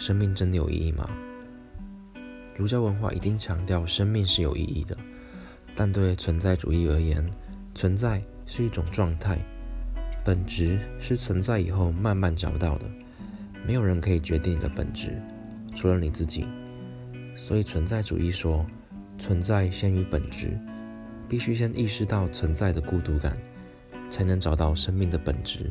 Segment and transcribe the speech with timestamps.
[0.00, 1.08] 生命真的有意义吗？
[2.56, 4.96] 儒家文化一定强调生命是有意义的
[5.76, 7.24] 但对存在主义而言
[7.74, 9.38] 存在是一种状态
[10.24, 12.86] 本质是存在以后慢慢找到的
[13.66, 15.20] 没有人可以决定你的本质
[15.76, 16.46] 除了你自己。
[17.36, 18.66] 所以存在主义说
[19.18, 20.58] 存在先于本质
[21.28, 23.38] 必须先意识到存在的孤独感
[24.08, 25.70] 才能找到生命的本质。